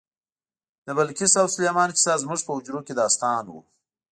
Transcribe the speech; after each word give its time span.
د 0.85 0.87
بلقیس 0.97 1.33
او 1.41 1.47
سلیمان 1.55 1.89
کیسه 1.95 2.13
زموږ 2.23 2.39
په 2.43 2.51
حجرو 2.55 2.85
کې 2.87 2.93
داستان 3.01 3.43
و. 3.49 3.53